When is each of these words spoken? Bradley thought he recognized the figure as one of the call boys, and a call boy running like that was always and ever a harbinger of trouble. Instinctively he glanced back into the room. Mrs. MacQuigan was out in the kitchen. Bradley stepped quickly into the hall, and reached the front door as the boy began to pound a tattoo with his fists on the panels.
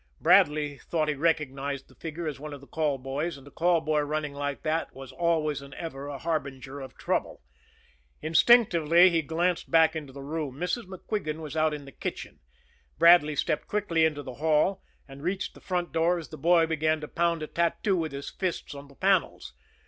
Bradley 0.19 0.79
thought 0.79 1.09
he 1.09 1.13
recognized 1.13 1.87
the 1.87 1.93
figure 1.93 2.25
as 2.25 2.39
one 2.39 2.53
of 2.55 2.59
the 2.61 2.65
call 2.65 2.97
boys, 2.97 3.37
and 3.37 3.45
a 3.45 3.51
call 3.51 3.81
boy 3.81 3.99
running 3.99 4.33
like 4.33 4.63
that 4.63 4.91
was 4.95 5.11
always 5.11 5.61
and 5.61 5.75
ever 5.75 6.07
a 6.07 6.17
harbinger 6.17 6.79
of 6.81 6.97
trouble. 6.97 7.43
Instinctively 8.19 9.11
he 9.11 9.21
glanced 9.21 9.69
back 9.69 9.95
into 9.95 10.11
the 10.11 10.23
room. 10.23 10.55
Mrs. 10.55 10.85
MacQuigan 10.85 11.37
was 11.39 11.55
out 11.55 11.71
in 11.71 11.85
the 11.85 11.91
kitchen. 11.91 12.39
Bradley 12.97 13.35
stepped 13.35 13.67
quickly 13.67 14.03
into 14.03 14.23
the 14.23 14.33
hall, 14.41 14.81
and 15.07 15.21
reached 15.21 15.53
the 15.53 15.61
front 15.61 15.91
door 15.91 16.17
as 16.17 16.29
the 16.29 16.35
boy 16.39 16.65
began 16.65 16.99
to 17.01 17.07
pound 17.07 17.43
a 17.43 17.45
tattoo 17.47 17.95
with 17.95 18.11
his 18.11 18.31
fists 18.31 18.73
on 18.73 18.87
the 18.87 18.95
panels. 18.95 19.53